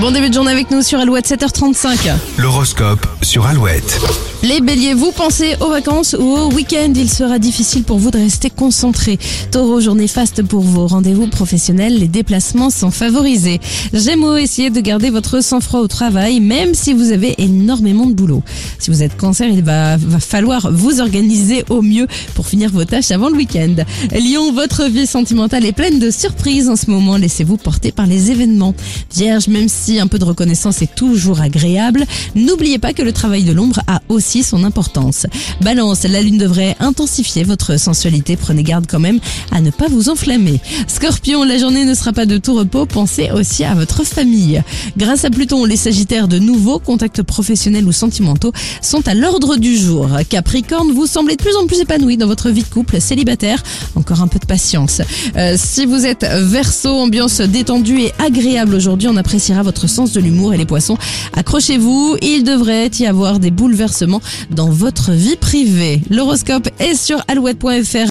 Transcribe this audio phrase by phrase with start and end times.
[0.00, 2.12] Bon début de journée avec nous sur Alouette 7h35.
[2.38, 4.00] L'horoscope sur Alouette.
[4.44, 8.18] Les béliers, vous pensez aux vacances ou au week-end, il sera difficile pour vous de
[8.18, 9.18] rester concentré.
[9.50, 13.58] Taureau, journée faste pour vos rendez-vous professionnels, les déplacements sont favorisés.
[13.92, 18.44] Gémeaux, essayez de garder votre sang-froid au travail, même si vous avez énormément de boulot.
[18.78, 23.10] Si vous êtes cancer, il va, falloir vous organiser au mieux pour finir vos tâches
[23.10, 23.74] avant le week-end.
[24.12, 28.30] Lion, votre vie sentimentale est pleine de surprises en ce moment, laissez-vous porter par les
[28.30, 28.74] événements.
[29.12, 33.42] Vierge, même si un peu de reconnaissance est toujours agréable, n'oubliez pas que le travail
[33.42, 35.26] de l'ombre a aussi son importance.
[35.60, 40.08] Balance, la lune devrait intensifier votre sensualité, prenez garde quand même à ne pas vous
[40.08, 40.60] enflammer.
[40.86, 44.62] Scorpion, la journée ne sera pas de tout repos, pensez aussi à votre famille.
[44.96, 48.52] Grâce à Pluton, les sagittaires de nouveaux contacts professionnels ou sentimentaux
[48.82, 50.08] sont à l'ordre du jour.
[50.28, 53.62] Capricorne, vous semblez de plus en plus épanoui dans votre vie de couple célibataire,
[53.94, 55.00] encore un peu de patience.
[55.36, 60.20] Euh, si vous êtes verso, ambiance détendue et agréable aujourd'hui, on appréciera votre sens de
[60.20, 60.98] l'humour et les poissons.
[61.34, 64.17] Accrochez-vous, il devrait y avoir des bouleversements
[64.50, 66.00] dans votre vie privée.
[66.10, 68.06] L'horoscope est sur alouette.fr.